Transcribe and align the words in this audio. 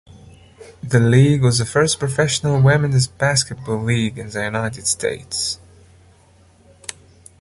The 0.81 0.99
league 0.99 1.43
was 1.43 1.59
the 1.59 1.65
first 1.67 1.99
professional 1.99 2.59
women's 2.59 3.05
basketball 3.05 3.83
league 3.83 4.17
in 4.17 4.31
the 4.31 4.43
United 4.43 4.87
States. 4.87 5.59